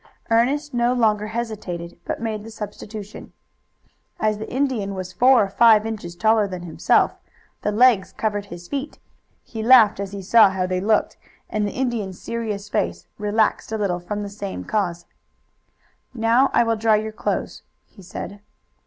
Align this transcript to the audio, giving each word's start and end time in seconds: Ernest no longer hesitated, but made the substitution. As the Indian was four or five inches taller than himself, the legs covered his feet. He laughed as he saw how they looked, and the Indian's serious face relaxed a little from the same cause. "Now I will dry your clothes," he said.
Ernest 0.31 0.73
no 0.73 0.93
longer 0.93 1.27
hesitated, 1.27 1.95
but 2.05 2.19
made 2.19 2.43
the 2.43 2.49
substitution. 2.49 3.33
As 4.19 4.39
the 4.39 4.49
Indian 4.51 4.95
was 4.95 5.13
four 5.13 5.43
or 5.43 5.49
five 5.51 5.85
inches 5.85 6.15
taller 6.15 6.47
than 6.47 6.63
himself, 6.63 7.13
the 7.61 7.71
legs 7.71 8.11
covered 8.11 8.45
his 8.45 8.67
feet. 8.67 8.97
He 9.43 9.61
laughed 9.61 9.99
as 9.99 10.11
he 10.11 10.23
saw 10.23 10.49
how 10.49 10.65
they 10.65 10.81
looked, 10.81 11.17
and 11.51 11.67
the 11.67 11.73
Indian's 11.77 12.19
serious 12.19 12.67
face 12.67 13.05
relaxed 13.19 13.71
a 13.71 13.77
little 13.77 13.99
from 13.99 14.23
the 14.23 14.29
same 14.29 14.63
cause. 14.63 15.05
"Now 16.15 16.49
I 16.51 16.63
will 16.63 16.75
dry 16.77 16.95
your 16.95 17.11
clothes," 17.11 17.61
he 17.85 18.01
said. 18.01 18.39